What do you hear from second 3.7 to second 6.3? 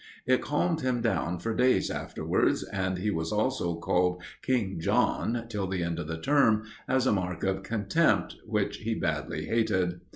called "King John" till the end of the